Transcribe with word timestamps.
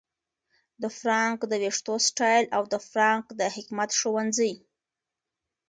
د 0.81 0.83
فرانک 0.97 1.39
د 1.47 1.53
ویښتو 1.61 1.95
سټایل 2.07 2.45
او 2.55 2.63
د 2.73 2.75
فرانک 2.87 3.25
د 3.39 3.41
حکمت 3.55 3.89
ښوونځي 3.99 4.53